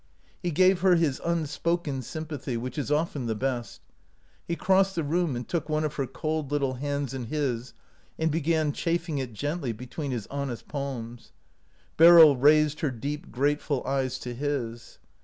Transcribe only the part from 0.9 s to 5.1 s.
his unspoken sympathy, which is often the best. He crossed the